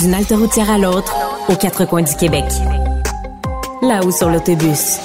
[0.00, 1.14] D'une halte routière à l'autre,
[1.48, 2.44] aux quatre coins du Québec.
[3.82, 4.98] Là-haut sur l'autobus.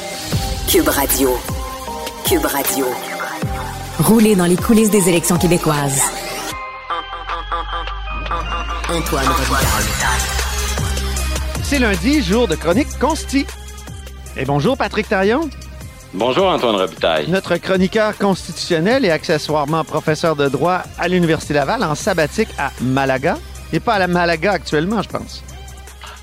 [0.70, 1.30] Cube Radio.
[2.26, 2.86] Cube Radio.
[4.00, 6.02] Rouler dans les coulisses des élections québécoises.
[8.90, 10.22] Antoine Robitaille.
[11.64, 13.45] C'est lundi, jour de chronique consti.
[14.36, 15.50] Et bonjour Patrick Taillon,
[16.14, 17.30] Bonjour Antoine Robitaille.
[17.30, 23.38] notre chroniqueur constitutionnel et accessoirement professeur de droit à l'Université Laval en sabbatique à Malaga.
[23.73, 25.44] Et pas à la Malaga actuellement, je pense.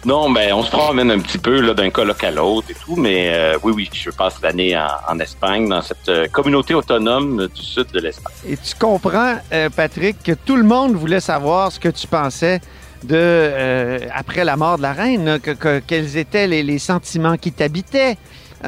[0.04, 2.94] Non, ben on se promène un petit peu là d'un colloque à l'autre et tout,
[2.94, 7.48] mais euh, oui, oui, je passe l'année en, en Espagne, dans cette euh, communauté autonome
[7.52, 8.32] du sud de l'Espagne.
[8.48, 12.60] Et tu comprends, euh, Patrick, que tout le monde voulait savoir ce que tu pensais
[13.02, 17.50] de euh, après la mort de la reine, que- quels étaient les, les sentiments qui
[17.52, 18.16] t'habitaient.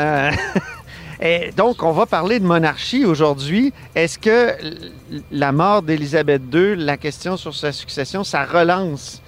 [1.23, 3.73] Euh, donc, on va parler de monarchie aujourd'hui.
[3.95, 4.55] Est-ce que
[5.31, 9.23] la mort d'Élisabeth II, la question sur sa succession, ça relance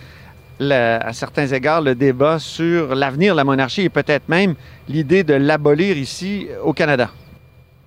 [0.59, 4.55] le- à certains égards le débat sur l'avenir de la monarchie et peut-être même
[4.89, 7.11] l'idée de l'abolir ici au Canada?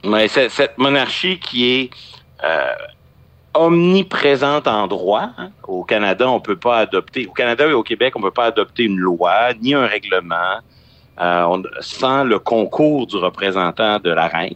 [0.03, 1.89] Mais cette monarchie qui est
[2.43, 2.73] euh,
[3.55, 5.29] omniprésente en droit.
[5.39, 5.49] hein.
[5.67, 8.83] Au Canada, on peut pas adopter, au Canada et au Québec, on peut pas adopter
[8.83, 10.59] une loi ni un règlement euh,
[11.17, 14.53] on- sans le concours du représentant de la reine.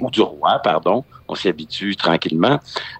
[0.00, 1.04] Ou du roi, pardon.
[1.28, 2.58] On s'y habitue tranquillement.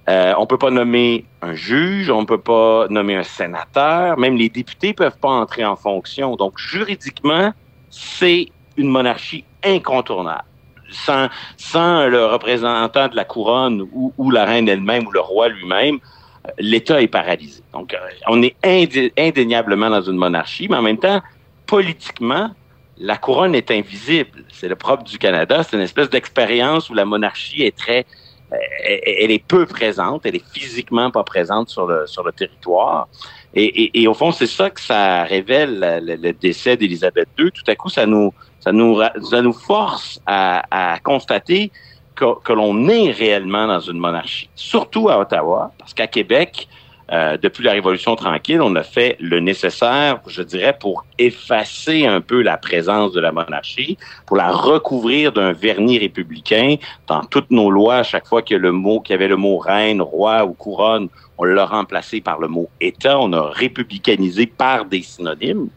[0.08, 4.48] Euh, on peut pas nommer un juge, on peut pas nommer un sénateur, même les
[4.48, 6.36] députés peuvent pas entrer en fonction.
[6.36, 7.52] Donc, juridiquement,
[7.88, 10.44] c'est une monarchie incontournable.
[10.92, 15.48] Sans, sans le représentant de la couronne ou, ou la reine elle-même ou le roi
[15.48, 15.98] lui-même,
[16.46, 17.62] euh, l'État est paralysé.
[17.72, 17.98] Donc, euh,
[18.28, 21.20] on est indé- indéniablement dans une monarchie, mais en même temps,
[21.66, 22.50] politiquement,
[23.00, 24.44] la couronne est invisible.
[24.52, 25.62] C'est le propre du Canada.
[25.62, 28.04] C'est une espèce d'expérience où la monarchie est très,
[28.52, 30.26] euh, elle est peu présente.
[30.26, 33.08] Elle est physiquement pas présente sur le sur le territoire.
[33.52, 37.50] Et, au fond, c'est ça que ça révèle le, décès d'Élisabeth II.
[37.50, 41.72] Tout à coup, ça nous ça nous ça nous force à, à constater
[42.14, 44.50] que, que l'on est réellement dans une monarchie.
[44.54, 46.68] Surtout à Ottawa, parce qu'à Québec,
[47.12, 52.20] euh, depuis la Révolution tranquille, on a fait le nécessaire, je dirais, pour effacer un
[52.20, 56.76] peu la présence de la monarchie, pour la recouvrir d'un vernis républicain
[57.08, 57.96] dans toutes nos lois.
[57.96, 61.44] À chaque fois qu'il y, le mot, avait le mot reine, roi ou couronne, on
[61.44, 63.18] l'a remplacé par le mot État.
[63.18, 65.68] On a républicanisé par des synonymes.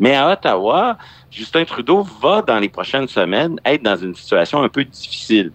[0.00, 0.98] Mais à Ottawa,
[1.30, 5.52] Justin Trudeau va, dans les prochaines semaines, être dans une situation un peu difficile.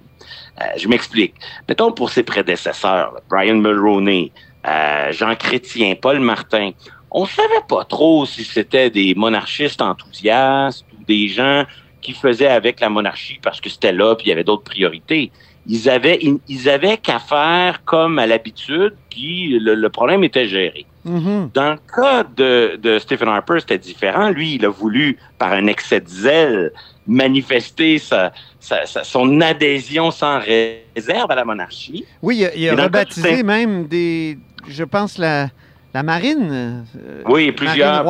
[0.62, 1.34] Euh, je m'explique.
[1.68, 4.32] Mettons pour ses prédécesseurs, Brian Mulroney,
[4.68, 6.72] euh, Jean Chrétien, Paul Martin,
[7.12, 11.66] on savait pas trop si c'était des monarchistes enthousiastes ou des gens
[12.02, 15.32] qui faisaient avec la monarchie parce que c'était là puis il y avait d'autres priorités.
[15.68, 20.48] Ils avaient ils, ils avaient qu'à faire comme à l'habitude puis le, le problème était
[20.48, 20.86] géré.
[21.06, 21.52] Mhm.
[21.54, 24.30] Dans le cas de, de Stephen Harper, c'était différent.
[24.30, 26.72] Lui, il a voulu, par un excès de zèle,
[27.06, 32.06] manifester sa, sa- sa- son adhésion sans réserve à la monarchie.
[32.22, 34.38] Oui, il a, il a rebaptisé même des,
[34.68, 35.50] je pense, la,
[35.96, 36.50] la marine.
[36.52, 38.04] euh, Oui, marine plusieurs,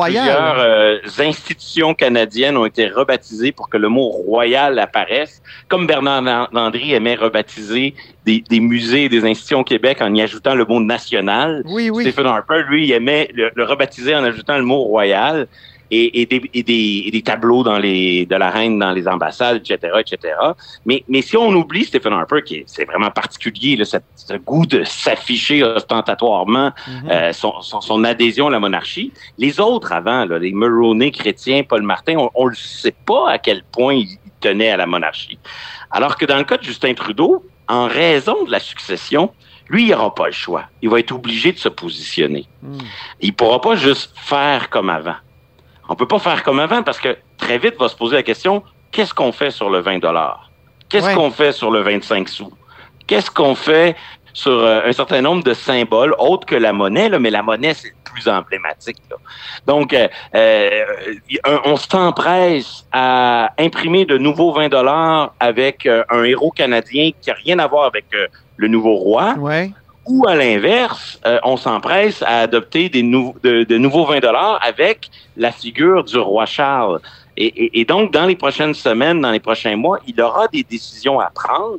[0.58, 6.48] euh, institutions canadiennes ont été rebaptisées pour que le mot royal apparaisse, comme Bernard Lan-
[6.52, 7.94] Landry aimait rebaptiser
[8.24, 11.62] des, des musées et des institutions au Québec en y ajoutant le mot national.
[11.64, 12.02] Oui, oui.
[12.02, 15.46] Stephen Harper, lui, il aimait le, le rebaptiser en ajoutant le mot royal
[15.90, 19.06] et, et, des, et, des, et des tableaux dans les, de la reine dans les
[19.08, 20.34] ambassades, etc., etc.
[20.84, 24.34] Mais, mais si on oublie Stephen Harper, qui est, c'est vraiment particulier, là, cette- ce
[24.34, 27.10] goût de s'afficher ostentatoirement Mhm.
[27.10, 31.62] euh, son, son, son adhésion à la monarchie, les autres avant, là, les Mulroney, Chrétien,
[31.62, 35.38] Paul Martin, on ne sait pas à quel point ils tenaient à la monarchie.
[35.90, 39.32] Alors que dans le cas de Justin Trudeau, en raison de la succession,
[39.68, 40.64] lui, il n'aura pas le choix.
[40.82, 42.46] Il va être obligé de se positionner.
[42.62, 42.78] Mhm.
[43.20, 45.16] Il pourra pas juste faire comme avant.
[45.88, 48.62] On peut pas faire comme avant parce que très vite va se poser la question
[48.92, 50.50] qu'est-ce qu'on fait sur le 20 dollars?
[50.88, 51.14] Qu'est-ce Ouais.
[51.14, 52.52] qu'on fait sur le 25 sous?
[53.06, 53.96] Qu'est-ce qu'on fait
[54.32, 57.72] sur euh, un certain nombre de symboles autres que la monnaie là, mais la monnaie
[57.74, 58.98] c'est le plus emblématique.
[59.10, 59.16] là.
[59.66, 60.84] Donc euh, euh,
[61.64, 67.34] on s'empresse à imprimer de nouveaux 20 dollars avec euh, un héros canadien qui a
[67.34, 69.70] rien à voir avec euh, le nouveau roi Ouais.
[70.06, 74.58] Ou à l'inverse, euh, on s'empresse à adopter des nou- de, de nouveaux 20 dollars
[74.62, 77.00] avec la figure du roi Charles.
[77.36, 80.62] Et, et- et donc, dans les prochaines semaines, dans les prochains mois, il aura des
[80.62, 81.78] décisions à prendre.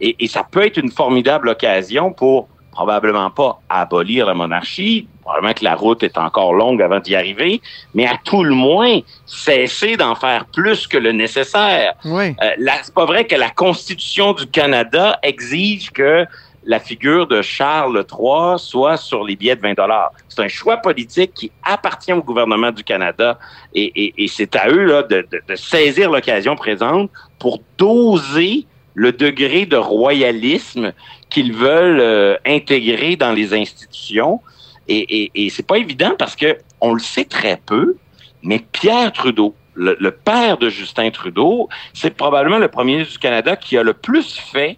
[0.00, 5.52] Et, et ça peut être une formidable occasion pour probablement pas abolir la monarchie, probablement
[5.54, 7.60] que la route est encore longue avant d'y arriver,
[7.94, 11.94] mais à tout le moins cesser d'en faire plus que le nécessaire.
[12.04, 12.34] Oui.
[12.42, 12.50] Euh,
[12.82, 16.24] c'est pas vrai que la Constitution du Canada exige que
[16.64, 20.12] la figure de Charles III soit sur les billets de 20 dollars.
[20.28, 23.38] C'est un choix politique qui appartient au gouvernement du Canada
[23.74, 30.92] et, c'est à eux de, saisir l'occasion présente pour doser le degré de royalisme
[31.30, 34.40] qu'ils veulent euh, intégrer dans les institutions.
[34.88, 37.96] Et, et, et c'est pas évident parce que on le sait très peu,
[38.42, 43.56] mais Pierre Trudeau, le père de Justin Trudeau, c'est probablement le premier ministre du Canada
[43.56, 44.76] qui a le plus fait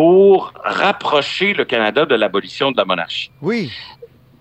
[0.00, 3.30] pour rapprocher le Canada de l'abolition de la monarchie.
[3.42, 3.70] Oui.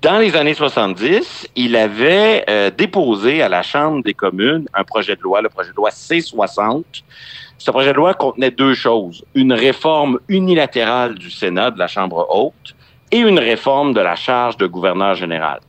[0.02, 5.18] Dans les années 70, il avait euh, déposé à la Chambre des communes un projet
[5.18, 6.86] de loi, le projet de loi C-60.
[7.58, 9.26] Ce projet de loi contenait deux choses.
[9.36, 12.74] Une réforme unilatérale du Sénat, de la Chambre haute,
[13.12, 15.60] et une réforme de la charge de gouverneur général.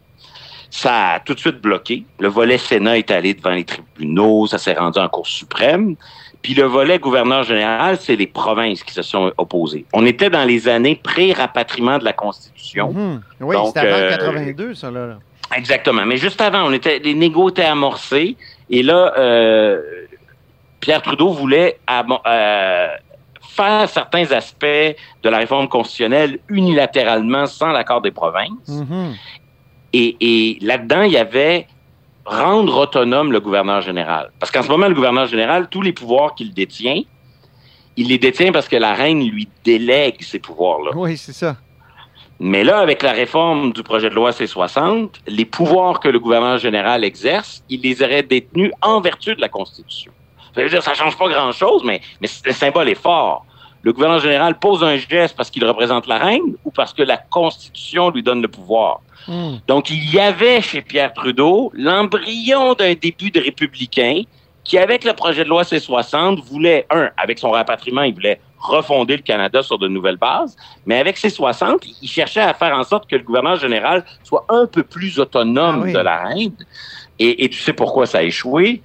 [0.71, 2.05] Ça a tout de suite bloqué.
[2.21, 5.97] Le volet Sénat est allé devant les tribunaux, ça s'est rendu en Cour suprême.
[6.43, 9.85] Puis le volet gouverneur général, c'est les provinces qui se sont opposées.
[9.93, 12.93] On était dans les années pré-rapatriement de la Constitution.
[12.93, 13.23] Mhm.
[13.41, 15.19] Oui, c'était avant euh, 82, ça, là.
[15.55, 16.07] Exactement.
[16.07, 18.37] Mais juste avant, on était, les négos étaient amorcés.
[18.71, 19.81] Et là, euh,
[20.81, 22.89] Pierre Trudeau voulait euh,
[23.43, 28.69] faire certains aspects de la réforme constitutionnelle unilatéralement sans l'accord des provinces.
[28.69, 29.15] Mhm.
[29.93, 31.67] Et, et là-dedans, il y avait
[32.25, 34.31] rendre autonome le gouverneur général.
[34.38, 37.02] Parce qu'en ce moment, le gouverneur général, tous les pouvoirs qu'il détient,
[37.96, 40.93] il les détient parce que la reine lui délègue ces pouvoirs-là.
[40.94, 41.56] Oui, c'est ça.
[42.38, 46.56] Mais là, avec la réforme du projet de loi C-60, les pouvoirs que le gouverneur
[46.56, 50.11] général exerce, il les aurait détenus en vertu de la Constitution.
[50.55, 53.44] Ça veut dire, ça change pas grand-chose, mais, mais le symbole est fort.
[53.82, 57.17] Le gouverneur général pose un geste parce qu'il représente la reine ou parce que la
[57.17, 59.00] Constitution lui donne le pouvoir.
[59.27, 59.61] Mhm.
[59.67, 64.23] Donc, il y avait chez Pierre Trudeau l'embryon d'un début de républicain
[64.65, 69.17] qui, avec le projet de loi C-60, voulait, un, avec son rapatriement, il voulait refonder
[69.17, 70.55] le Canada sur de nouvelles bases,
[70.85, 74.67] mais avec C-60, il cherchait à faire en sorte que le gouverneur général soit un
[74.67, 75.93] peu plus autonome Ah oui.
[75.94, 76.53] de la reine.
[77.19, 78.82] Et, et tu sais pourquoi ça a échoué?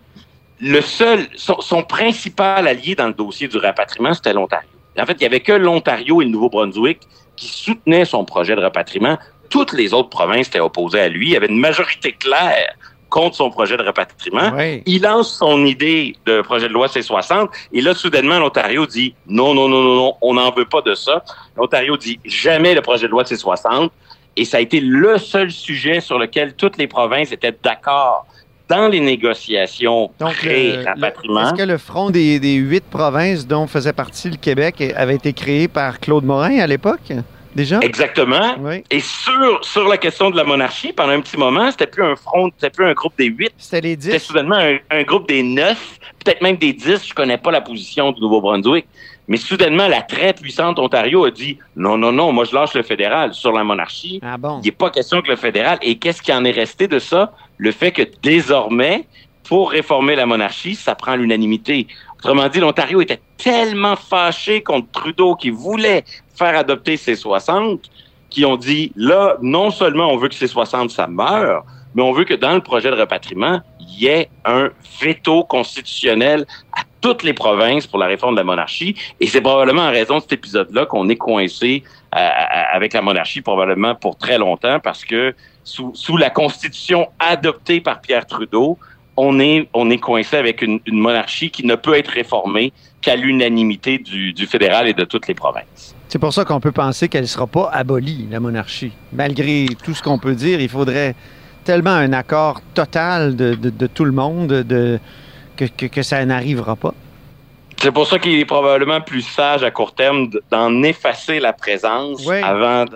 [0.61, 4.69] Le seul, son, son principal allié dans le dossier du rapatriement, c'était l'Ontario.
[4.99, 6.99] En fait, il y avait que l'Ontario et le Nouveau-Brunswick
[7.35, 9.17] qui soutenaient son projet de rapatriement.
[9.49, 11.27] Toutes les autres provinces étaient opposées à lui.
[11.27, 12.75] Il y avait une majorité claire
[13.09, 14.51] contre son projet de rapatriement.
[14.55, 14.83] Oui.
[14.85, 19.53] Il lance son idée de projet de loi C-60 et là, soudainement, l'Ontario dit non,
[19.53, 21.23] non, non, non, non, on n'en veut pas de ça.
[21.55, 23.89] L'Ontario dit jamais le projet de loi C-60
[24.35, 28.25] et ça a été le seul sujet sur lequel toutes les provinces étaient d'accord
[28.67, 31.41] dans les négociations Donc, le- pré-rapatriement.
[31.49, 35.33] est-ce que le front des, des huit provinces dont faisait partie le Québec avait été
[35.33, 37.11] créé par Claude Morin à l'époque,
[37.55, 37.79] déjà?
[37.81, 38.55] Exactement.
[38.59, 38.83] Oui.
[38.89, 42.15] Et sur, sur la question de la monarchie, pendant un petit moment, c'était plus un
[42.15, 44.23] front, c'était plus un groupe des huit, C'était les c'était dix.
[44.23, 47.07] soudainement un, un groupe des neuf, peut-être même des dix.
[47.07, 48.87] Je connais pas la position du Nouveau-Brunswick.
[49.27, 52.83] Mais soudainement, la très puissante Ontario a dit non, non, non, moi je lâche le
[52.83, 54.19] fédéral sur la monarchie.
[54.23, 54.59] Ah bon?
[54.61, 55.79] Il n'est pas question que le fédéral.
[55.81, 57.33] Et qu'est-ce qui en est resté de ça?
[57.57, 59.07] Le fait que désormais,
[59.43, 61.87] pour réformer la monarchie, ça prend l'unanimité.
[62.17, 66.03] Autrement dit, l'Ontario était tellement fâché contre Trudeau qui voulait
[66.35, 67.89] faire adopter ces 60
[68.29, 71.63] qui ont dit, là, non seulement on veut que ces 60, ça meure,
[71.95, 74.69] mais on veut que dans le projet de repatriement, il y ait un
[75.01, 78.95] veto constitutionnel à toutes les provinces pour la réforme de la monarchie.
[79.19, 81.83] Et c'est probablement en raison de cet épisode-là qu'on est coincé
[82.13, 82.29] euh,
[82.73, 85.33] avec la monarchie probablement pour très longtemps parce que
[85.63, 88.77] sous, la constitution adoptée par Pierre Trudeau,
[89.17, 89.67] on est,
[89.99, 95.05] coincé avec une, monarchie qui ne peut être réformée qu'à l'unanimité du fédéral et de
[95.05, 95.95] toutes les provinces.
[96.07, 98.91] C'est pour ça qu'on peut penser qu'elle ne sera pas abolie, la monarchie.
[99.11, 101.15] Malgré tout ce qu'on peut dire, il faudrait
[101.65, 104.99] tellement un accord total de, de- de tout le monde de,
[105.57, 106.93] que, que- que ça n'arrivera pas.
[107.81, 112.25] C'est pour ça qu'il est probablement plus sage à court terme d'en effacer la présence
[112.25, 112.37] Oui.
[112.41, 112.95] avant, de,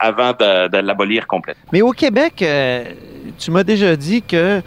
[0.00, 1.62] avant de, de l'abolir complètement.
[1.72, 2.84] Mais au Québec, euh,
[3.38, 4.62] tu m'as déjà dit que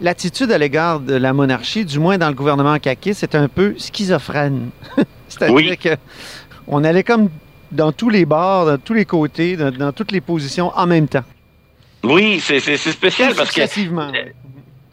[0.00, 3.74] l'attitude à l'égard de la monarchie, du moins dans le gouvernement caquiste, c'est un peu
[3.76, 4.70] schizophrène.
[5.28, 5.76] C'est-à-dire Oui.
[5.76, 5.96] que
[6.68, 7.28] on allait comme
[7.72, 11.08] dans tous les bords, dans tous les côtés, dans, dans toutes les positions en même
[11.08, 11.24] temps.
[12.04, 13.62] Oui, c'est spécial parce que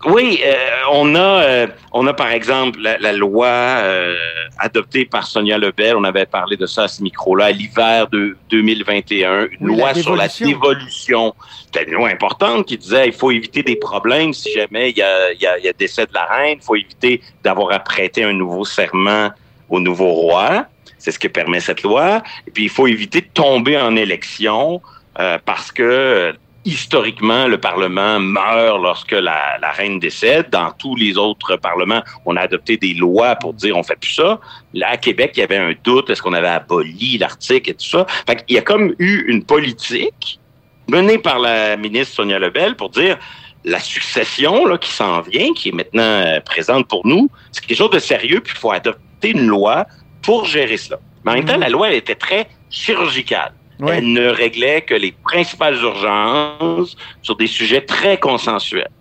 [0.05, 0.41] oui.
[0.43, 0.55] Euh,
[0.91, 4.15] on a euh, on a par exemple la, la loi euh,
[4.57, 8.35] adoptée par Sonia Lebel, on avait parlé de ça à ce micro-là, à l'hiver de
[8.49, 11.35] 2021, une Oui, la loi sur la dévolution.
[11.65, 15.03] C'était une loi importante qui disait il faut éviter des problèmes si jamais il y
[15.03, 17.79] a, il y a, y a décès de la reine, il faut éviter d'avoir à
[17.79, 19.29] prêter un nouveau serment
[19.69, 20.65] au nouveau roi.
[20.97, 22.21] C'est ce que permet cette loi.
[22.47, 24.81] Et puis il faut éviter de tomber en élection
[25.19, 26.33] euh, parce que
[26.65, 30.49] historiquement, le Parlement meurt lorsque la, la reine décède.
[30.49, 34.13] Dans tous les autres parlements, on a adopté des lois pour dire on fait plus
[34.13, 34.39] ça.
[34.73, 37.85] Là, à Québec, il y avait un doute, est-ce qu'on avait aboli l'article et tout
[37.85, 38.05] ça?
[38.27, 40.39] Fait qu'il y a comme eu une politique
[40.87, 43.17] menée par la ministre Sonia Lebel pour dire
[43.63, 47.77] la succession là, qui s'en vient, qui est maintenant euh, présente pour nous, c'est quelque
[47.77, 49.85] chose de sérieux, puis il faut adopter une loi
[50.21, 50.99] pour gérer cela.
[51.23, 53.53] Mais en même temps, la loi elle était très chirurgicale.
[53.81, 53.91] Oui.
[53.95, 58.91] Elle ne réglait que les principales urgences sur des sujets très consensuels.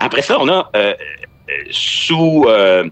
[0.00, 0.94] Après ça, on a euh,
[1.50, 2.88] euh, sous euh,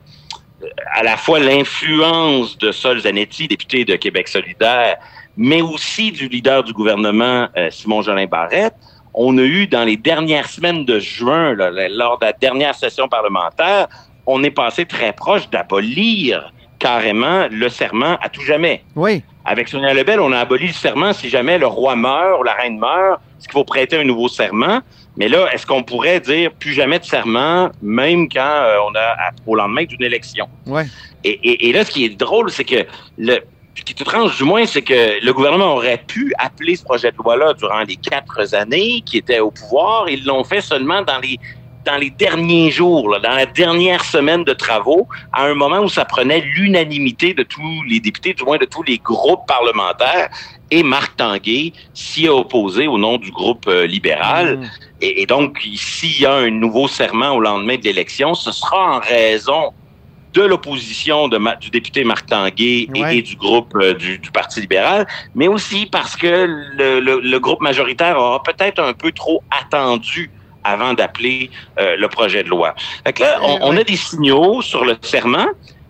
[0.93, 4.97] à la fois l'influence de Sol Zanetti, député de Québec solidaire,
[5.37, 8.75] mais aussi du leader du gouvernement, euh, Simon Jolin Barrette,
[9.15, 13.09] on a eu dans les dernières semaines de juin, là, lors de la dernière session
[13.09, 13.89] parlementaire,
[14.27, 18.85] on est passé très proche d'abolir carrément le serment à tout jamais.
[18.97, 19.23] Oui.
[19.45, 22.53] Avec Sonia Lebel, on a aboli le serment si jamais le roi meurt ou la
[22.55, 24.81] reine meurt, est-ce qu'il faut prêter un nouveau serment?
[25.17, 29.31] Mais là, est-ce qu'on pourrait dire plus jamais de serment, même quand euh, on a
[29.47, 30.47] au lendemain d'une élection?
[30.67, 30.85] Ouais.
[31.25, 32.87] Et, et- et là, ce qui est drôle, c'est que
[33.19, 33.41] le
[33.75, 37.11] ce qui est étrange, du moins, c'est que le gouvernement aurait pu appeler ce projet
[37.11, 40.11] de loi-là durant les quatre années qui étaient au pouvoir.
[40.11, 41.41] Ils l'ont fait seulement dans les
[41.85, 45.89] dans les derniers jours, là, dans la dernière semaine de travaux, à un moment où
[45.89, 50.29] ça prenait l'unanimité de tous les députés, du moins de tous les groupes parlementaires,
[50.71, 54.59] et Marc Tanguay s'y est opposé au nom du groupe euh, libéral.
[54.59, 54.71] Mm.
[55.01, 58.97] Et, et donc, s'il y a un nouveau serment au lendemain de l'élection, ce sera
[58.97, 59.73] en raison
[60.33, 63.19] de l'opposition du député Marc Tanguay et, Ouais.
[63.19, 66.47] et du groupe euh, du, du Parti libéral, mais aussi parce que
[66.79, 70.31] le, le- le groupe majoritaire aura peut-être un peu trop attendu
[70.64, 72.75] avant d'appeler euh, le projet de loi.
[73.04, 75.47] Fait que là, on, on a des signaux sur le serment,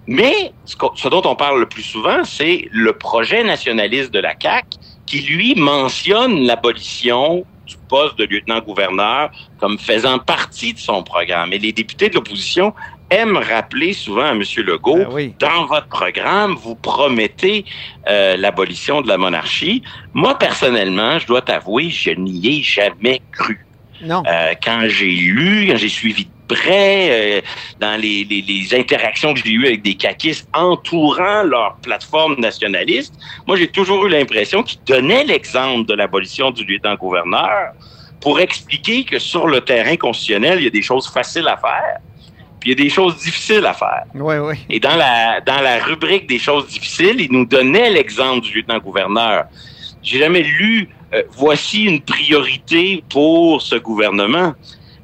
[0.06, 4.66] mais ce, dont on parle le plus souvent, c'est le projet nationaliste de la CAQ
[5.06, 11.52] qui, lui, mentionne l'abolition du poste de lieutenant-gouverneur comme faisant partie de son programme.
[11.52, 12.74] Et les députés de l'opposition
[13.10, 14.42] aiment rappeler souvent à M.
[14.56, 15.34] Legault, Ben oui.
[15.38, 17.64] dans votre programme, vous promettez
[18.08, 19.82] euh, l'abolition de la monarchie.
[20.14, 23.64] Moi, personnellement, je dois t'avouer, je n'y ai jamais cru.
[24.02, 24.23] Non.
[24.26, 27.40] Euh, quand j'ai lu, quand j'ai suivi de près, euh,
[27.80, 33.14] dans les, les, les interactions que j'ai eues avec des caquistes entourant leur plateforme nationaliste,
[33.47, 37.73] moi, j'ai toujours eu l'impression qu'ils donnaient l'exemple de l'abolition du lieutenant-gouverneur
[38.21, 41.99] pour expliquer que sur le terrain constitutionnel, il y a des choses faciles à faire,
[42.61, 44.04] puis il y a des choses difficiles à faire.
[44.14, 44.54] Oui, oui.
[44.71, 49.44] Et dans la, dans la rubrique des choses difficiles, il nous donnait l'exemple du lieutenant-gouverneur.
[50.02, 54.54] J'ai jamais lu euh, voici une priorité pour ce gouvernement.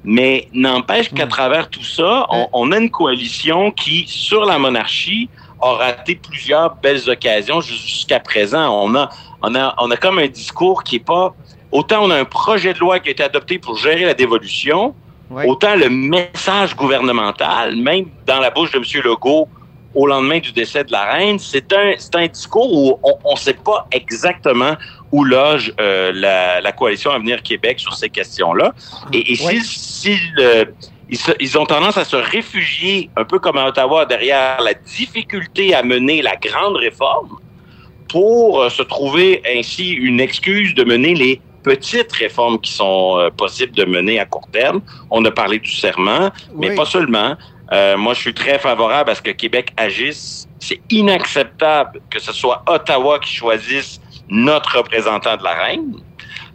[0.05, 5.29] Mais n'empêche qu'à travers tout ça, on, on a une coalition qui, sur la monarchie,
[5.61, 8.69] a raté plusieurs belles occasions jusqu'à présent.
[8.85, 9.09] On a,
[9.43, 11.35] on a, on a comme un discours qui est pas.
[11.73, 14.95] Autant on a un projet de loi qui a été adopté pour gérer la dévolution,
[15.31, 15.45] Oui.
[15.47, 18.85] Autant le message gouvernemental, même dans la bouche de M.
[19.05, 19.47] Legault
[19.95, 23.39] au lendemain du décès de la reine, c'est un, c'est un discours où on ne
[23.39, 24.75] sait pas exactement
[25.13, 28.75] où loge euh, la, la coalition Avenir Québec sur ces questions-là.
[29.13, 29.37] Et, et
[30.39, 30.65] euh,
[31.09, 34.75] ils, se- ils ont tendance à se réfugier, un peu comme à Ottawa, derrière la
[34.75, 37.37] difficulté à mener la grande réforme
[38.09, 43.31] pour euh, se trouver ainsi une excuse de mener les petites réformes qui sont euh,
[43.31, 44.81] possibles de mener à court terme.
[45.11, 46.77] On a parlé du serment, mais Oui.
[46.77, 47.37] pas seulement.
[47.73, 50.49] Euh, moi, je suis très favorable à ce que Québec agisse.
[50.59, 55.95] C'est inacceptable que ce soit Ottawa qui choisisse notre représentant de la reine.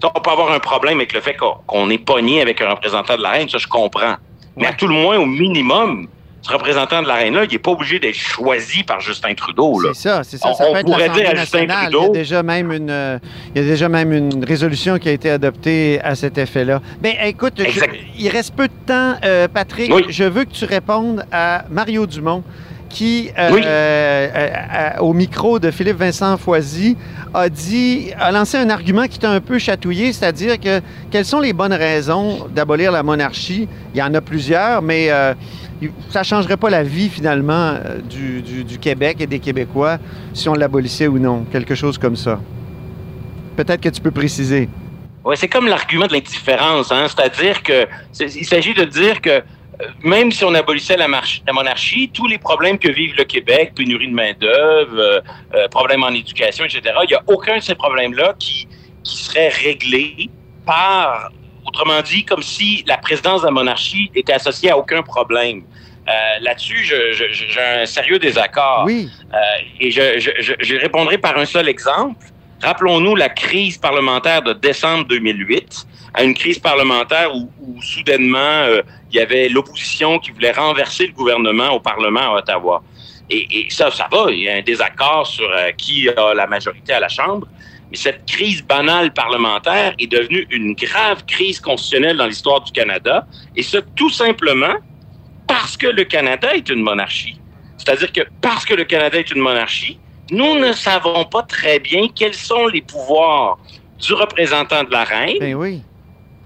[0.03, 3.21] On peut avoir un problème avec le fait qu'on est pogné avec un représentant de
[3.21, 4.15] la reine, ça je comprends.
[4.57, 6.07] Mais à tout le moins, au minimum,
[6.41, 9.79] ce représentant de la reine-là, il n'est pas obligé d'être choisi par Justin Trudeau.
[9.93, 10.49] C'est ça, c'est ça.
[10.49, 11.65] On- ça on peut être pourrait dire à Justin.
[11.67, 13.17] Trudeau- Il y a déjà même une, euh,
[13.55, 16.81] il y a déjà même une résolution qui a été adoptée à cet effet-là.
[16.99, 17.79] Ben, écoute, je-
[18.19, 19.89] il reste peu de temps, euh, Patrick.
[19.95, 20.03] Oui.
[20.09, 22.43] Je veux que tu répondes à Mario Dumont,
[22.93, 23.61] qui, euh, Oui.
[23.65, 26.95] euh, euh, au micro de Philippe Vincent Foisy,
[27.33, 31.39] a dit, a lancé un argument qui t'a un peu chatouillé, c'est-à-dire que quelles sont
[31.39, 33.67] les bonnes raisons d'abolir la monarchie?
[33.93, 35.33] Il y en a plusieurs, mais euh,
[36.11, 37.75] ça ne changerait pas la vie finalement
[38.07, 39.97] du, du- du Québec et des Québécois
[40.33, 42.39] si on l'abolissait ou non, quelque chose comme ça.
[43.55, 44.69] Peut-être que tu peux préciser.
[45.25, 47.05] Ouais, c'est comme l'argument de l'indifférence, hein?
[47.07, 47.87] c'est-à-dire que
[48.19, 49.41] il s'agit de dire que
[50.03, 54.07] même si on abolissait la, la, monarchie, tous les problèmes que vive le Québec, pénurie
[54.07, 55.21] de main-d'œuvre, euh,
[55.55, 58.67] euh, problèmes en éducation, etc., il n'y a aucun de ces problèmes-là qui,
[59.03, 60.29] qui serait réglé
[60.65, 61.31] par,
[61.65, 65.63] autrement dit, comme si la présidence de la monarchie était associée à aucun problème.
[66.07, 66.11] Euh,
[66.41, 68.83] Là-dessus, j'ai un sérieux désaccord.
[68.85, 69.09] Oui.
[69.33, 69.37] Euh,
[69.79, 72.25] et je, je, je, répondrai par un seul exemple.
[72.61, 77.49] Rappelons-nous la crise parlementaire de décembre 2008, à une crise parlementaire où,
[77.81, 82.83] soudainement euh, il y avait l'opposition qui voulait renverser le gouvernement au Parlement à Ottawa.
[83.29, 84.31] Et, et ça, ça va.
[84.31, 87.47] Il y a un désaccord sur euh, qui a la majorité à la Chambre.
[87.89, 93.25] Mais cette crise banale parlementaire est devenue une grave crise constitutionnelle dans l'histoire du Canada.
[93.55, 94.75] Et ce, tout simplement
[95.47, 97.39] parce que le Canada est une monarchie.
[97.77, 99.99] C'est-à-dire que parce que le Canada est une monarchie,
[100.31, 103.59] nous ne savons pas très bien quels sont les pouvoirs
[103.99, 105.37] du représentant de la reine.
[105.39, 105.81] Ben oui.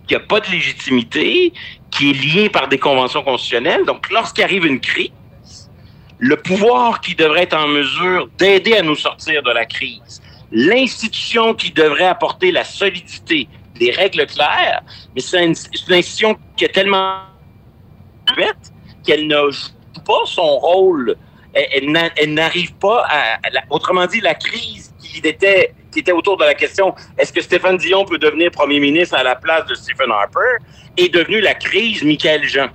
[0.10, 1.54] Il n'y a pas de légitimité,
[1.92, 3.86] qui est lié par des conventions constitutionnelles.
[3.86, 5.12] Donc, lorsqu'il arrive une crise,
[6.20, 10.22] le pouvoir qui devrait être en mesure d'aider à nous sortir de la crise,
[10.52, 14.82] l'institution qui devrait apporter la solidité, des règles claires,
[15.14, 17.22] mais c'est une, institution qui est tellement
[19.04, 19.70] qu'elle ne joue
[20.06, 21.16] pas son rôle.
[21.54, 26.44] Elle, elle n'arrive pas à, Autrement dit, la crise qui était, qui était autour de
[26.44, 30.12] la question est-ce que Stéphane Dion peut devenir premier ministre à la place de Stephen
[30.12, 30.64] Harper
[30.98, 32.70] est devenue la crise Michael Jean.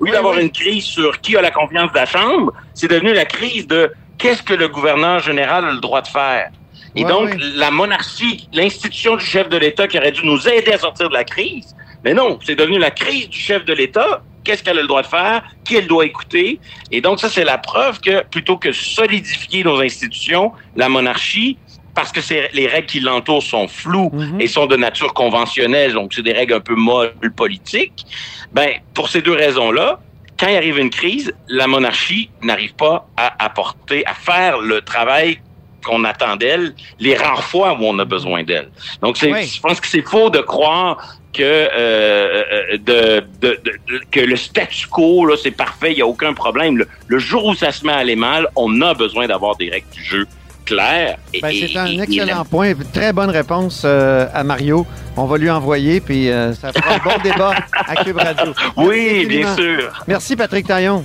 [0.00, 0.42] Au lieu oui, d'avoir oui.
[0.42, 3.92] une crise sur qui a la confiance de la Chambre, c'est devenu la crise de
[4.18, 6.50] qu'est-ce que le gouverneur général a le droit de faire.
[6.96, 7.52] Et ouais, donc, oui.
[7.56, 11.14] la monarchie, l'institution du chef de l'État qui aurait dû nous aider à sortir de
[11.14, 14.22] la crise, mais non, c'est devenu la crise du chef de l'État.
[14.44, 15.42] Qu'est-ce qu'elle a le droit de faire?
[15.64, 16.60] Qui elle doit écouter?
[16.90, 21.56] Et donc, ça, c'est la preuve que plutôt que solidifier nos institutions, la monarchie,
[21.94, 22.20] parce que
[22.52, 24.42] les règles qui l'entourent sont floues mm -hmm.
[24.42, 28.00] et sont de nature conventionnelle, donc c'est des règles un peu molles politiques,
[28.52, 30.00] ben, pour ces deux raisons-là,
[30.38, 35.38] quand il arrive une crise, la monarchie n'arrive pas à apporter, à faire le travail
[35.84, 38.70] qu'on attend d'elle les rares fois où on a besoin d'elle.
[39.02, 39.46] Donc, oui.
[39.46, 40.96] je pense que c'est faux de croire
[41.32, 46.06] que euh, de, de, de, que le statu quo là c'est parfait, il y a
[46.06, 46.78] aucun problème.
[46.78, 49.68] Le, le, jour où ça se met à aller mal, on a besoin d'avoir des
[49.68, 50.26] règles du jeu
[50.64, 51.18] claires.
[51.40, 54.86] Ben, c'est un et, excellent et, point, très bonne réponse euh, à Mario.
[55.16, 58.52] On va lui envoyer puis euh, ça fera un bon débat à Cube Radio.
[58.76, 60.04] Oui, bien sûr.
[60.06, 61.04] Merci Patrick Taillon.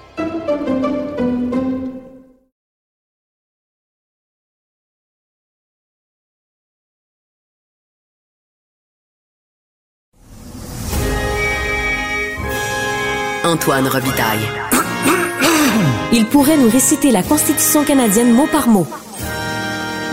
[13.51, 14.47] Antoine Robitaille.
[16.13, 18.87] Il pourrait nous réciter la Constitution canadienne mot par mot.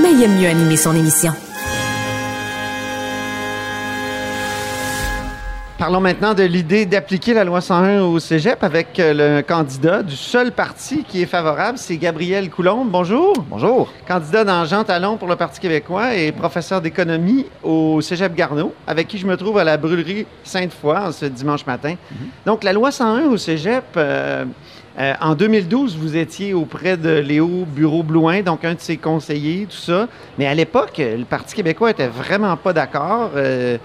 [0.03, 1.33] Mais il aime mieux animer son émission.
[5.79, 10.51] Parlons maintenant de l'idée d'appliquer la loi 101 au cégep avec le candidat du seul
[10.51, 12.89] parti qui est favorable, c'est Gabriel Coulombe.
[12.91, 13.33] Bonjour.
[13.49, 13.89] Bonjour.
[14.09, 19.07] Candidat dans Jean Talon pour le Parti québécois et professeur d'économie au cégep Garneau, avec
[19.07, 21.93] qui je me trouve à la brûlerie Sainte-Foy ce dimanche matin.
[21.93, 22.47] Mm -hmm.
[22.47, 24.45] Donc, la loi 101 au cégep, euh,
[24.99, 29.85] euh, en 2012, vous étiez auprès de Léo Bureau-Blouin, donc un de ses conseillers, tout
[29.93, 30.09] ça.
[30.39, 33.31] Mais à l'époque, le Parti québécois était vraiment pas d'accord.
[33.37, 33.79] Euh,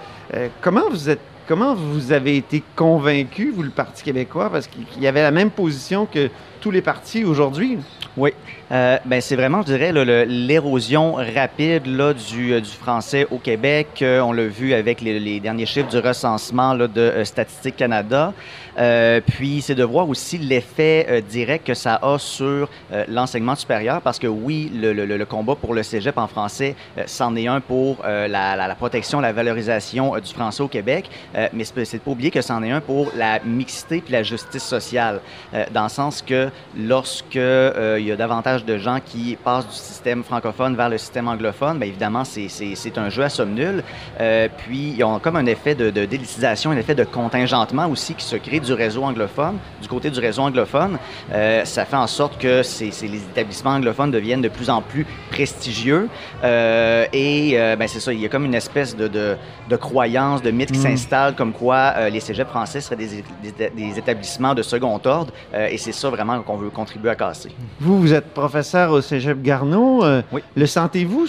[0.59, 5.07] comment vous êtes Comment vous avez été convaincu, vous, le Parti québécois, parce qu'il y
[5.07, 6.29] avait la même position que
[6.61, 7.79] tous les partis aujourd'hui?
[8.15, 8.31] Oui.
[8.73, 9.91] Euh, ben c'est vraiment, je dirais,
[10.25, 13.99] l'érosion rapide là, du, français au Québec.
[14.01, 18.33] Euh, on l'a vu avec les, derniers chiffres du recensement de euh, Statistique Canada.
[18.79, 22.69] Euh, puis, c'est de voir aussi l'effet euh, direct que ça a sur
[23.07, 27.59] l'enseignement supérieur, parce que oui, le, combat pour le cégep en français, c'en est un
[27.59, 31.09] pour la, protection, la valorisation du français au Québec,
[31.53, 35.21] mais c'est pas oublier que c'en est un pour la mixité puis la justice sociale,
[35.71, 40.23] dans le sens que lorsque il y a davantage de gens qui passent du système
[40.23, 43.83] francophone vers le système anglophone, bien évidemment, c'est un jeu à somme nulle.
[44.19, 48.13] Euh, puis, ils ont comme un effet de, de délicisation, un effet de contingentement aussi
[48.13, 50.97] qui se crée du réseau anglophone, du côté du réseau anglophone.
[51.31, 56.09] Euh, ça fait en sorte que les établissements anglophones deviennent de plus en plus prestigieux.
[56.43, 59.35] Euh, et ben, c'est ça, il y a comme une espèce de, de,
[59.69, 60.83] de croyance, de mythe qui mm.
[60.83, 63.23] s'installe comme quoi les cégeps français seraient des,
[63.53, 65.31] des, établissements de second ordre.
[65.53, 67.49] et c'est ça vraiment qu'on veut contribuer à casser.
[67.79, 70.03] Vous, vous êtes professeur au cégep Garneau.
[70.31, 70.41] oui.
[70.55, 71.25] Le sentez-vous,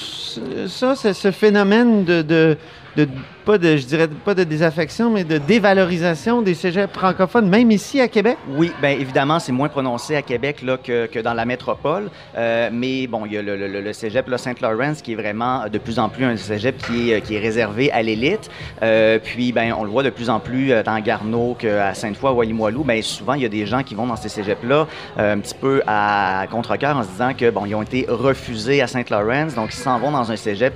[0.68, 2.58] ça, ce phénomène de, de
[2.96, 3.08] de
[3.44, 8.00] pas de, je dirais pas de désaffection, mais de dévalorisation des cégeps francophones, même ici
[8.00, 8.38] à Québec?
[8.48, 12.08] Oui, bien évidemment, c'est moins prononcé à Québec là, que, que dans la métropole.
[12.36, 15.78] Euh, mais bon, il y a le, le, le cégep Saint-Laurent qui est vraiment de
[15.78, 18.50] plus en plus un cégep qui est, qui est réservé à l'élite.
[18.82, 22.30] Euh, puis, ben, on le voit de plus en plus euh, dans Garneau qu'à Sainte-Foy,
[22.30, 22.82] à Walimoilou.
[22.84, 24.86] Bien, souvent, il y a des gens qui vont dans ces cégeps-là
[25.18, 28.86] un petit peu à contre-cœur en se disant que, bon, ils ont été refusés à
[28.86, 30.72] Saint-Laurent, donc ils s'en vont dans un cégep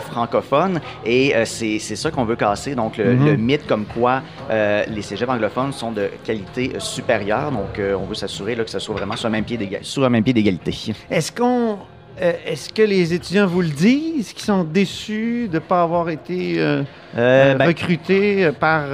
[0.00, 0.80] francophone.
[1.04, 2.74] Et c'est ça qu'on veut casser.
[2.74, 3.36] Donc, le, mhm.
[3.36, 7.50] mythe comme quoi euh, les cégeps anglophones sont de qualité supérieure.
[7.50, 10.94] Donc, euh, on veut s'assurer que ce soit vraiment sur un même pied d'égalité.
[11.10, 11.78] Est-ce qu'on
[12.20, 16.08] euh, est-ce que les étudiants vous le disent, qu'ils sont déçus de ne pas avoir
[16.10, 16.84] été euh,
[17.18, 18.84] euh, ben, recrutés par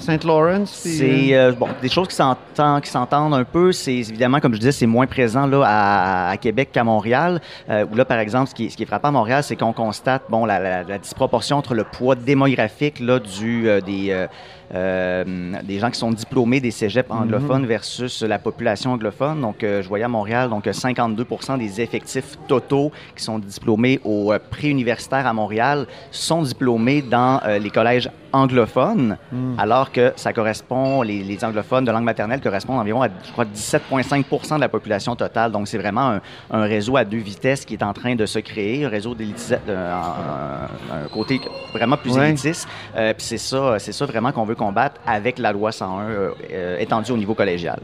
[0.00, 0.70] Saint Lawrence?
[0.70, 3.72] C'est bon, des choses qui s'entendent un peu.
[3.72, 7.40] C'est évidemment, comme je disais, c'est moins présent là, à, Québec qu'à Montréal.
[7.68, 10.22] où là, par exemple, ce qui, ce qui est frappant à Montréal, c'est qu'on constate
[10.30, 14.26] bon, la, disproportion entre le poids démographique là, du, des
[14.74, 17.22] des gens qui sont diplômés des cégeps mhm.
[17.22, 19.40] anglophones versus la population anglophone.
[19.40, 24.32] Donc, euh, je voyais à Montréal, donc 52% des effectifs totaux qui sont diplômés au
[24.32, 29.56] euh, préuniversitaire à Montréal sont diplômés dans les collèges anglophones, mhm.
[29.58, 34.56] alors que ça correspond, les, anglophones de langue maternelle correspondent environ à, je crois, 17,5%
[34.56, 35.52] de la population totale.
[35.52, 36.18] Donc, c'est vraiment
[36.50, 39.58] un, réseau à deux vitesses qui est en train de se créer, un réseau d'élitisme,
[39.68, 41.40] un, côté
[41.72, 42.68] vraiment plus élitiste.
[42.94, 46.78] Puis c'est ça, c'est ça vraiment qu'on veut combattre avec la loi 101 euh, euh,
[46.78, 47.80] étendue au niveau collégial.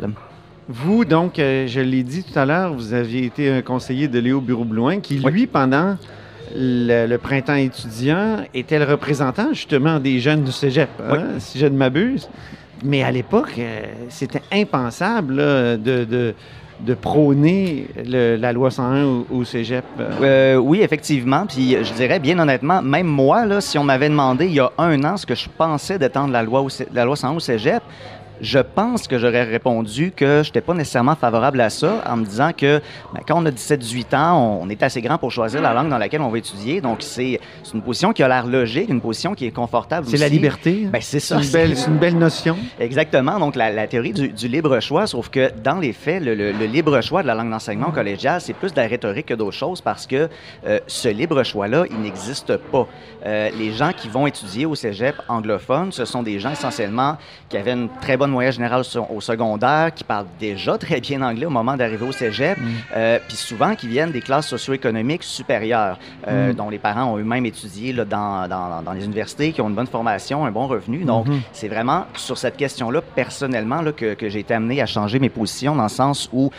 [0.68, 4.18] Vous, donc, euh, je l'ai dit tout à l'heure, vous aviez été un conseiller de
[4.18, 5.96] Léo Bureau-Blouin qui, lui, pendant
[6.54, 11.76] le, printemps étudiant, était le représentant justement des jeunes du cégep, hein, si je ne
[11.76, 12.28] m'abuse.
[12.82, 13.60] Mais à l'époque,
[14.08, 16.34] c'était impensable de
[16.84, 19.84] de prôner la loi 101 au, cégep?
[19.98, 21.46] Euh, oui, effectivement.
[21.46, 24.72] Puis je dirais, bien honnêtement, même moi, là, si on m'avait demandé il y a
[24.78, 27.82] un an ce que je pensais d'étendre la loi, la loi 101 au cégep,
[28.40, 32.24] je pense que j'aurais répondu que je n'étais pas nécessairement favorable à ça en me
[32.24, 32.80] disant que
[33.12, 35.98] ben, quand on a 17-18 ans, on, est assez grand pour choisir la langue dans
[35.98, 36.80] laquelle on va étudier.
[36.80, 37.40] Donc, c'est
[37.74, 40.06] une position qui a l'air logique, une position qui est confortable.
[40.08, 40.88] C'est la liberté.
[40.90, 41.42] Ben, c'est ça.
[41.42, 42.56] C'est une, une, belle notion.
[42.78, 43.38] Exactement.
[43.38, 47.26] Donc, la, théorie du, libre choix, sauf que dans les faits, le, libre choix de
[47.26, 50.28] la langue d'enseignement collégial, c'est plus de la rhétorique que d'autres choses parce que
[50.66, 52.86] euh, ce libre choix-là, il n'existe pas.
[53.26, 57.56] Euh, les gens qui vont étudier au cégep anglophone, ce sont des gens essentiellement qui
[57.56, 61.50] avaient une très bonne moyenne générale au secondaire, qui parlent déjà très bien anglais au
[61.50, 62.62] moment d'arriver au cégep, mm.
[62.96, 66.54] euh, puis souvent qui viennent des classes socio-économiques supérieures, euh, mm.
[66.54, 69.74] dont les parents ont eux-mêmes étudié là, dans, dans, dans, les universités, qui ont une
[69.74, 71.04] bonne formation, un bon revenu.
[71.04, 71.40] Donc, mm-hmm.
[71.52, 75.28] c'est vraiment sur cette question-là, personnellement, là, que, que j'ai été amené à changer mes
[75.28, 76.50] positions, dans le sens où,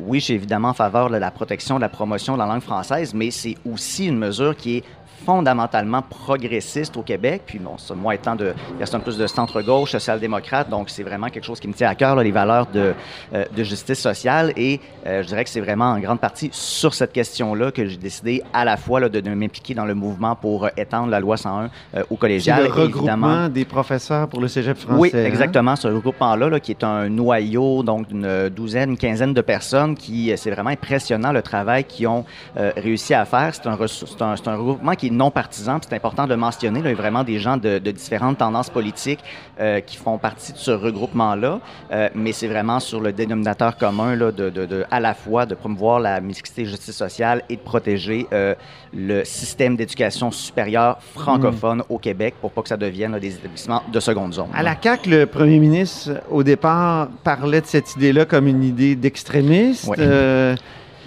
[0.00, 2.62] oui, je suis évidemment en faveur de la protection, de la promotion de la langue
[2.62, 4.84] française, mais c'est aussi une mesure qui est
[5.24, 7.42] fondamentalement progressiste au Québec.
[7.46, 11.60] Puis bon, moi étant de personne plus de centre-gauche, social-démocrate, donc c'est vraiment quelque chose
[11.60, 12.94] qui me tient à cœur, les valeurs de,
[13.34, 14.52] euh, de, justice sociale.
[14.56, 17.96] Et euh, je dirais que c'est vraiment en grande partie sur cette question-là que j'ai
[17.96, 21.36] décidé à la fois là, de, m'impliquer dans le mouvement pour euh, étendre la loi
[21.36, 21.70] 101
[22.10, 22.64] au collégial.
[22.64, 24.98] le regroupement des professeurs pour le cégep français.
[24.98, 25.24] Oui, hein?
[25.24, 25.76] exactement.
[25.76, 30.32] Ce regroupement-là, là, qui est un noyau donc d'une douzaine, une quinzaine de personnes, qui
[30.36, 32.24] c'est vraiment impressionnant le travail qu'ils ont
[32.56, 33.52] réussi à faire.
[33.54, 35.78] C'est un, un, un regroupement qui non partisans.
[35.82, 36.80] C'est important de le mentionner.
[36.80, 39.20] il y a vraiment des gens de, différentes tendances politiques
[39.60, 41.60] euh, qui font partie de ce regroupement-là.
[41.92, 45.54] Euh, mais c'est vraiment sur le dénominateur commun là, de, de, à la fois de
[45.54, 48.54] promouvoir la mixité et justice sociale et de protéger euh,
[48.92, 54.00] le système d'éducation supérieure francophone au Québec pour pas que ça devienne des établissements de
[54.00, 54.48] seconde zone.
[54.54, 58.96] À la CAQ, le premier ministre, au départ, parlait de cette idée-là comme une idée
[58.96, 59.90] d'extrémiste.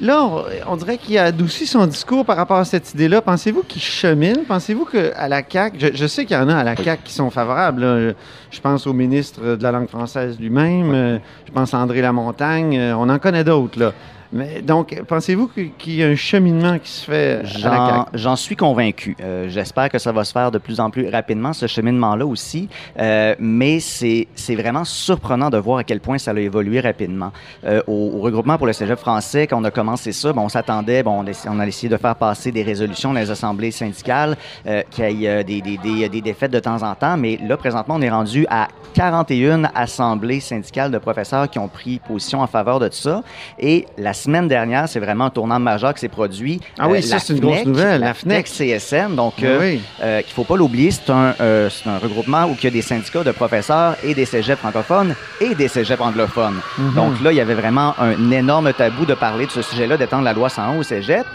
[0.02, 0.28] Là,
[0.68, 3.22] on, dirait qu'il a adouci son discours par rapport à cette idée-là.
[3.22, 4.46] Pensez-vous qu'il chemine?
[4.48, 7.30] Pensez-vous qu'à la CAQ, je, sais qu'il y en a à la CAQ qui sont
[7.30, 8.16] favorables.
[8.50, 10.92] Je pense au ministre de la langue française lui-même.
[10.92, 12.78] Euh, je pense à André Lamontagne.
[12.78, 13.94] Euh, on en connaît d'autres.
[14.34, 17.42] Mais donc, pensez-vous qu'il y a un cheminement qui se fait
[18.14, 19.16] J'en, suis convaincu.
[19.22, 22.70] Euh, j'espère que ça va se faire de plus en plus rapidement, ce cheminement-là aussi.
[22.98, 27.32] Euh, mais c'est, vraiment surprenant de voir à quel point ça a évolué rapidement.
[27.66, 30.50] Euh, au, au regroupement pour le cégep français, quand on a commencé ça, bon, on
[30.50, 34.38] s'attendait, bon, on, a essayé de faire passer des résolutions dans les assemblées syndicales,
[34.90, 37.18] qu'il y ait des, des, des, des défaites de temps en temps.
[37.18, 42.00] Mais là, présentement, on est rendu à 41 assemblées syndicales de professeurs qui ont pris
[42.00, 43.24] position en faveur de tout ça.
[43.60, 46.60] Et la semaine dernière, c'est vraiment un tournant majeur qui s'est produit.
[46.80, 48.46] Ah oui, Euh, ça, c'est une grosse FNEC, nouvelle, La, la FNEC.
[48.46, 49.82] CSN, donc Ah euh, oui.
[50.02, 51.34] euh, qu'il faut pas l'oublier, c'est un,
[52.02, 55.68] regroupement où il y a des syndicats de professeurs et des cégeps francophones et des
[55.68, 56.60] cégeps anglophones.
[56.78, 56.94] Mhm.
[56.94, 60.24] Donc là, il y avait vraiment un énorme tabou de parler de ce sujet-là, d'étendre
[60.24, 61.26] la loi 101 au cégep.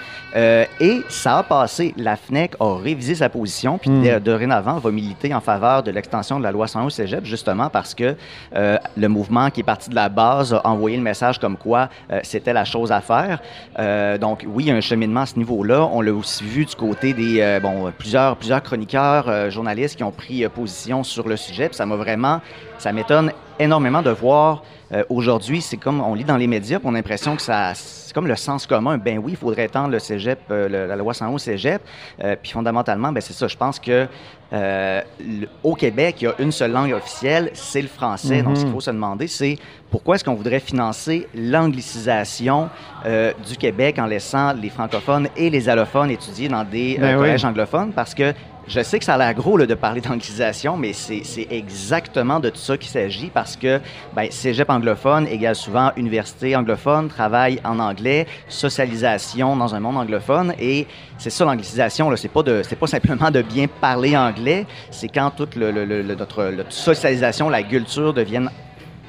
[0.80, 1.94] Et ça a passé.
[1.96, 4.20] La FNEC a révisé sa position, puis Mm.
[4.20, 7.94] dorénavant va militer en faveur de l'extension de la loi 101 au cégep, justement parce
[7.94, 8.14] que
[8.54, 11.88] le mouvement qui est parti de la base a envoyé le message comme quoi
[12.22, 13.40] c'était la chose à faire.
[13.78, 15.88] Euh, donc oui, un cheminement à ce niveau-là.
[15.92, 20.04] On l'a aussi vu du côté des euh, bon plusieurs plusieurs chroniqueurs, euh, journalistes qui
[20.04, 21.68] ont pris position sur le sujet.
[21.68, 22.40] Puis ça m'a vraiment,
[22.78, 24.62] ça m'étonne énormément de voir
[24.92, 28.14] euh, aujourd'hui, c'est comme on lit dans les médias, on a l'impression que ça, c'est
[28.14, 28.98] comme le sens commun.
[28.98, 31.82] Ben oui, il faudrait étendre le cégep, euh, le- la loi 101 au cégep.
[32.22, 33.48] Euh, puis fondamentalement, ben c'est ça.
[33.48, 34.06] Je pense que
[34.52, 38.42] le- au Québec, il y a une seule langue officielle, c'est le français.
[38.42, 39.58] Donc, ce qu'il faut se demander, c'est
[39.90, 42.68] pourquoi est-ce qu'on voudrait financer l'anglicisation
[43.04, 47.22] du Québec en laissant les francophones et les allophones étudier dans des Ben oui.
[47.22, 47.92] collèges anglophones?
[47.92, 48.32] Parce que
[48.68, 52.76] je sais que ça a l'air gros de parler d'anglicisation, mais c'est exactement de ça
[52.76, 53.80] qu'il s'agit parce que
[54.14, 60.52] ben, cégep anglophone égale souvent université anglophone, travail en anglais, socialisation dans un monde anglophone.
[60.58, 62.16] Et c'est ça l'anglicisation, là.
[62.16, 67.48] c'est pas, pas simplement de bien parler anglais, c'est quand toute le, le- notre, socialisation,
[67.48, 68.50] la culture deviennent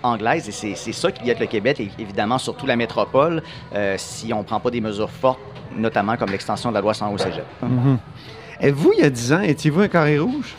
[0.04, 3.41] anglaise et c'est c'est ça qui guette le Québec et évidemment surtout la métropole
[3.74, 5.39] euh, si on prend pas des mesures fortes
[5.76, 7.43] notamment comme l'extension de la loi 101 au cégep.
[8.62, 10.56] Et vous, il y a 10 ans, étiez-vous un carré rouge?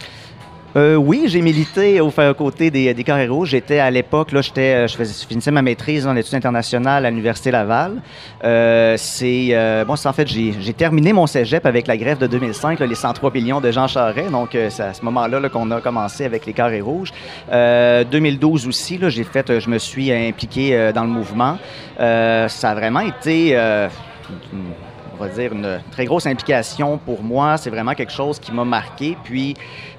[0.77, 3.51] Euh, oui, j'ai milité au côté des, Carrés Rouges.
[3.51, 7.11] J'étais à l'époque, là, j'étais, euh, je, faisais, finissais ma maîtrise en études internationales à
[7.11, 8.03] l'Université Laval.
[8.45, 12.79] Euh, c'est, bon, c'est en fait, j'ai, terminé mon cégep avec la grève de 2005,
[12.79, 14.31] là, les 103 millions de Jean Charest.
[14.31, 17.13] Donc, c'est à ce moment-là là, qu'on a commencé avec les Carrés Rouges.
[17.51, 21.59] Euh, 2012 aussi, là, j'ai fait, je me suis impliqué dans le mouvement.
[21.99, 23.57] Ça a vraiment été...
[25.19, 27.57] on va dire, une très grosse implication pour moi.
[27.57, 29.17] C'est vraiment quelque chose qui m'a marqué.
[29.25, 29.55] Puis,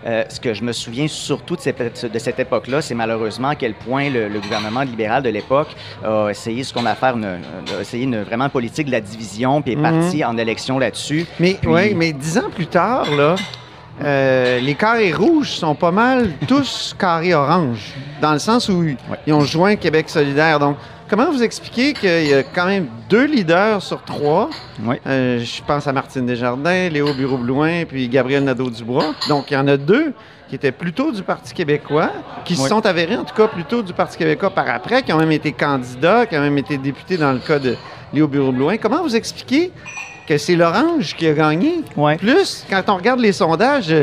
[0.06, 3.56] euh, ce que je me souviens surtout de cette, de cette époque-là, c'est malheureusement à
[3.56, 7.26] quel point le, le gouvernement libéral de l'époque a essayé ce qu'on a fait, une,
[7.26, 9.82] a essayé une vraiment politique de la division, puis est Mhm.
[10.02, 11.26] parti en élection là-dessus.
[11.40, 13.36] Mais, Puis- ouais, mais 10 ans plus tard, là,
[14.02, 18.86] euh, les carrés rouges sont pas mal tous carrés orange, dans le sens où
[19.28, 20.60] ils ont joint Québec solidaire.
[20.60, 20.78] Donc,
[21.10, 24.50] comment vous expliquez qu'il y a quand même deux leaders sur trois?
[24.84, 25.02] Ouais.
[25.08, 29.16] Euh, je pense à Martine Desjardins, Léo Bureau-Blouin, puis Gabriel Nadeau-Dubois.
[29.28, 30.14] Donc, il y en a deux
[30.48, 32.12] qui étaient plutôt du Parti québécois,
[32.46, 35.18] qui se sont avérés, en tout cas, plutôt du Parti québécois par après, qui ont
[35.18, 37.76] même été candidats, qui ont même été députés dans le cas de
[38.14, 38.78] Léo Bureau-Blouin.
[38.78, 39.72] Comment vous expliquez
[40.28, 41.82] que c'est l'orange qui a gagné?
[41.96, 42.18] Ouais.
[42.18, 43.94] Plus, quand on regarde les sondages,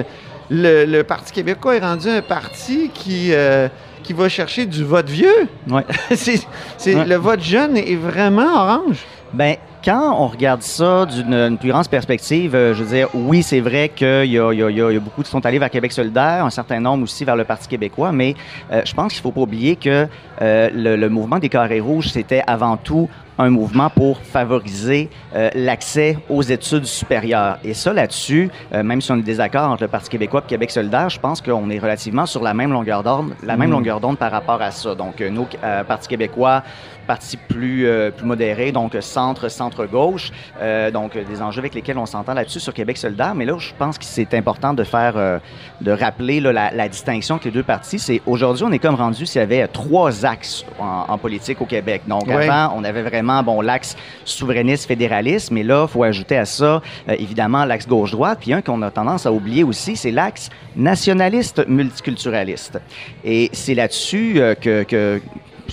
[0.51, 3.69] le, le Parti québécois est rendu un parti qui, euh,
[4.03, 5.49] qui va chercher du vote vieux.
[5.69, 5.85] Ouais.
[6.15, 6.41] c'est,
[6.87, 7.05] Ouais.
[7.05, 9.05] Le vote jeune est vraiment orange.
[9.33, 13.43] Ben, quand on regarde ça d'une une plus grande perspective, euh, je veux dire, oui,
[13.43, 16.51] c'est vrai qu'il y y, a, y beaucoup qui sont allés vers Québec solidaire, un
[16.51, 18.35] certain nombre aussi vers le Parti québécois, mais
[18.73, 20.07] euh, je pense qu'il faut pas oublier que
[20.43, 25.51] euh, le, le mouvement des carrés rouges, c'était avant tout un mouvement pour favoriser euh,
[25.55, 27.59] l'accès aux études supérieures.
[27.65, 30.71] Et ça, là-dessus, euh, même si on est désaccord entre le Parti québécois et Québec
[30.71, 34.19] solidaire, je pense qu'on est relativement sur la même longueur d'onde, la même longueur d'onde
[34.19, 34.95] par rapport à ça.
[34.95, 35.47] Donc, euh, nous,
[35.87, 36.63] Parti québécois,
[37.07, 40.31] parti plus, euh, plus modéré, donc centre, centre-gauche.
[40.61, 43.35] Euh, donc, euh, des enjeux avec lesquels on s'entend là-dessus sur Québec solidaire.
[43.35, 45.39] Mais là, je pense que c'est important de faire, euh,
[45.81, 47.99] de rappeler là, la, la distinction entre les deux partis.
[47.99, 51.67] C'est aujourd'hui, on est comme rendu s'il y avait trois axes en, en politique au
[51.67, 52.03] Québec.
[52.07, 55.51] Donc, avant, on avait vraiment, bon, l'axe souverainiste, fédéraliste.
[55.51, 58.39] Mais là, il faut ajouter à ça, évidemment, l'axe gauche-droite.
[58.41, 62.81] Puis un qu'on a tendance à oublier aussi, c'est l'axe nationaliste multiculturaliste.
[63.25, 65.21] Et c'est là-dessus que, que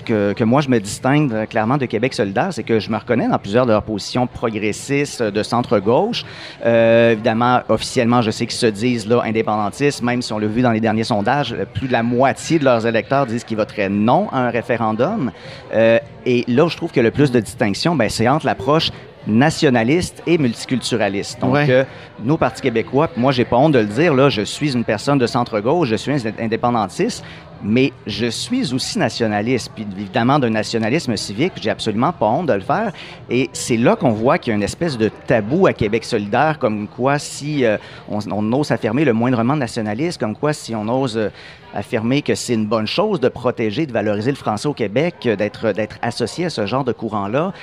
[0.01, 3.27] que, que moi je me distingue clairement de Québec solidaire, c'est que je me reconnais
[3.27, 6.25] dans plusieurs de leurs positions progressistes euh, de centre-gauche.
[6.65, 10.61] Euh, évidemment, officiellement, je sais qu'ils se disent là indépendantistes, même si on l'a vu
[10.61, 13.89] dans les derniers sondages, euh, plus de la moitié de leurs électeurs disent qu'ils voteraient
[13.89, 15.31] non à un référendum.
[15.73, 18.89] Euh, et là, je trouve que le plus de distinction, ben, c'est entre l'approche
[19.27, 21.39] nationaliste et multiculturaliste.
[21.39, 21.65] Donc, Ouais.
[21.69, 21.83] euh,
[22.23, 25.17] nous, Parti québécois, moi, j'ai pas honte de le dire, là, je suis une personne
[25.17, 27.23] de centre-gauche, je suis un indépendantiste,
[27.63, 32.53] mais je suis aussi nationaliste, puis évidemment d'un nationalisme civique, j'ai absolument pas honte de
[32.53, 32.91] le faire.
[33.29, 36.59] Et c'est là qu'on voit qu'il y a une espèce de tabou à Québec solidaire,
[36.59, 37.77] comme quoi si euh,
[38.09, 41.29] on, on ose affirmer le moindrement nationaliste, comme quoi si on ose euh,
[41.73, 45.35] affirmer que c'est une bonne chose de protéger, de valoriser le français au Québec, euh,
[45.35, 47.53] d'être d'être associé à ce genre de courant-là,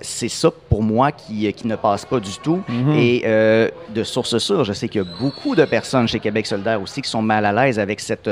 [0.00, 2.62] c'est ça pour moi qui, qui ne passe pas du tout.
[2.94, 6.46] Et euh, de source sûre, je sais qu'il y a beaucoup de personnes chez Québec
[6.46, 8.28] solidaire aussi qui sont mal à l'aise avec cette,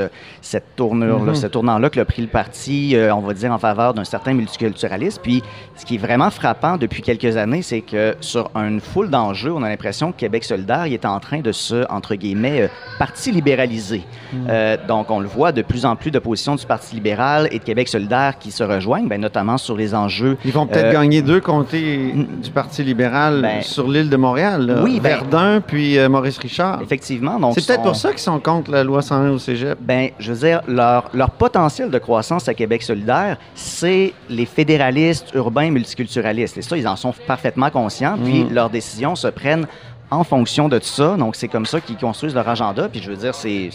[1.13, 3.93] cette tournure-là, ce tournant-là que l'a pris le parti, euh, on va dire, en faveur
[3.93, 5.21] d'un certain multiculturalisme.
[5.21, 5.43] Puis,
[5.75, 9.63] ce qui est vraiment frappant depuis quelques années, c'est que sur une foule d'enjeux, on
[9.63, 12.67] a l'impression que Québec solidaire il est en train de se, entre guillemets, euh,
[12.99, 14.03] parti libéraliser.
[14.49, 17.59] Euh, donc, on le voit de plus en plus de positions du Parti libéral et
[17.59, 21.21] de Québec solidaire qui se rejoignent, ben, notamment sur les enjeux Ils vont peut-être gagner
[21.21, 24.65] deux comtés du Parti libéral Ben, sur l'île de Montréal.
[24.65, 24.81] là.
[24.83, 26.81] oui, ben- Verdun puis Maurice Richard.
[26.81, 27.39] Effectivement.
[27.53, 29.77] C'est peut-être sont- pour ça qu'ils sont contre la loi 101 au cégep.
[29.81, 35.33] Ben, je veux dire, leur, leur potentiel de croissance à Québec solidaire, c'est les fédéralistes
[35.33, 36.57] urbains multiculturalistes.
[36.57, 38.17] Et ça, ils en sont parfaitement conscients.
[38.23, 39.67] Puis leurs décisions se prennent
[40.13, 41.15] en fonction de tout ça.
[41.17, 42.87] Donc, c'est comme ça qu'ils construisent leur agenda.
[42.89, 43.69] Puis, je veux dire, c'est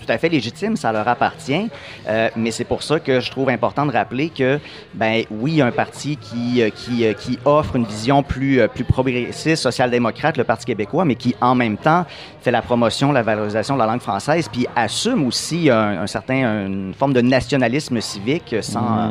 [0.00, 1.68] tout à fait légitime, ça leur appartient.
[2.08, 4.58] Euh, mais c'est pour ça que je trouve important de rappeler que,
[4.94, 8.22] ben oui, il y a un parti qui, euh, qui, euh, qui offre une vision
[8.22, 12.04] plus, plus progressiste, social-démocrate, le Parti québécois, mais qui, en même temps,
[12.40, 16.66] fait la promotion, la valorisation de la langue française, puis assume aussi un, un certain,
[16.66, 19.10] une forme de nationalisme civique sans, euh,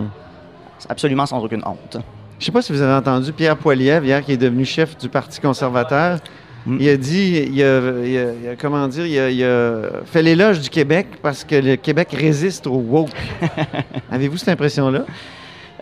[0.89, 1.97] absolument sans aucune honte.
[2.39, 5.09] Je sais pas si vous avez entendu Pierre Poilievre, hier, qui est devenu chef du
[5.09, 6.17] Parti conservateur.
[6.65, 6.77] Mm.
[6.79, 10.03] Il a dit, il a, il a- il a- comment dire, il a, il a
[10.05, 13.09] fait l'éloge du Québec parce que le Québec résiste au woke.
[14.11, 15.05] Avez-vous cette impression-là?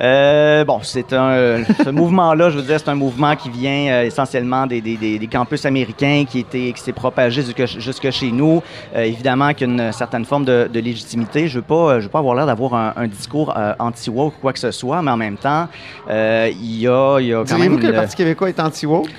[0.01, 3.87] Euh, bon, c'est un euh, ce mouvement-là, je veux dire, c'est un mouvement qui vient
[3.91, 8.09] euh, essentiellement des, des, des, des campus américains qui était qui s'est propagé jusque, jusque
[8.11, 8.63] chez nous.
[8.95, 11.49] Euh, évidemment qu'il y a une certaine forme de, de légitimité.
[11.49, 14.53] Je veux pas, je veux pas avoir l'air d'avoir un, un discours anti-woke ou quoi
[14.53, 15.67] que ce soit, mais en même temps,
[16.09, 19.09] il y a, il y a quand même Diriez-vous que le Parti québécois est anti-woke?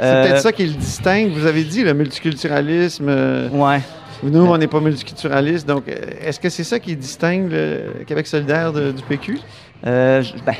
[0.00, 1.30] C'est Euh, peut-être ça qui le distingue.
[1.32, 3.06] Vous avez dit le multiculturalisme.
[3.08, 3.80] euh, Ouais.
[4.22, 5.66] Nous, on n'est pas multiculturaliste.
[5.66, 9.38] Donc, euh, est-ce que c'est ça qui distingue le Québec solidaire de- du PQ?
[9.86, 10.54] Euh, ben,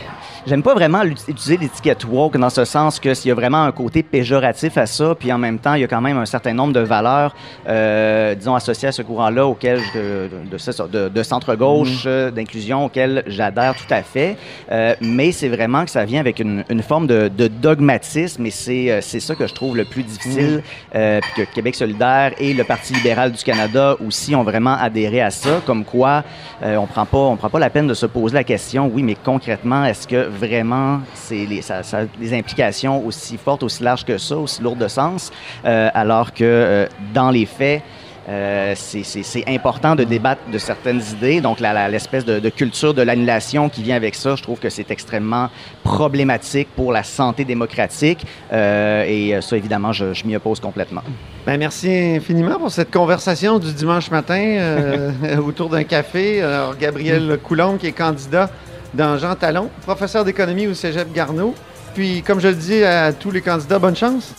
[0.46, 3.72] j'aime pas vraiment utiliser l'étiquette woke dans ce sens que s'il y a vraiment un
[3.72, 6.54] côté péjoratif à ça, puis en même temps, il y a quand même un certain
[6.54, 7.34] nombre de valeurs,
[7.68, 13.92] euh, disons, associées à ce courant-là, auquel je- de, centre-gauche, euh, d'inclusion, auquel j'adhère tout
[13.92, 14.36] à fait.
[14.72, 18.50] Euh, mais c'est vraiment que ça vient avec une, une forme de, de dogmatisme, et
[18.50, 20.62] c'est, c'est ça que je trouve le plus difficile,
[20.94, 25.20] euh, puis que Québec solidaire et le Parti libéral du Canada aussi ont vraiment adhéré
[25.20, 26.24] à ça, comme quoi
[26.62, 29.09] on prend pas, on prend pas la peine de se poser la question, oui, mais
[29.14, 34.18] concrètement, est-ce que vraiment c'est les, ça, ça des implications aussi fortes, aussi larges que
[34.18, 35.30] ça, aussi lourdes de sens,
[35.64, 37.82] euh, alors que euh, dans les faits,
[38.28, 41.40] euh, c'est- important de débattre de certaines idées.
[41.40, 45.48] Donc, l'espèce de, culture de l'annulation qui vient avec ça, je trouve que c'est extrêmement
[45.82, 48.24] problématique pour la santé démocratique.
[48.52, 51.02] Et ça, évidemment, je, m'y oppose complètement.
[51.44, 55.10] Ben, merci infiniment pour cette conversation du dimanche matin
[55.44, 56.42] autour d'un café.
[56.42, 58.50] Alors, Gabriel Coulombe, qui est candidat
[58.94, 61.54] dans Jean Talon, professeur d'économie au Cégep Garneau.
[61.94, 64.34] Puis, comme je le dis à tous les candidats, bonne chance.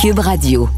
[0.00, 0.68] Cube Radio.